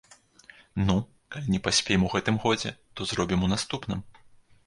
Ну, 0.87 0.95
калі 1.33 1.47
не 1.57 1.59
паспеем 1.67 2.07
у 2.07 2.09
гэтым 2.15 2.39
годзе, 2.45 2.71
то 2.97 3.09
зробім 3.13 3.45
у 3.49 3.51
наступным. 3.55 3.99